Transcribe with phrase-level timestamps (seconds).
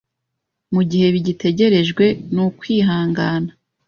[0.73, 3.51] mu gihe bigitegerejwe nukwihangana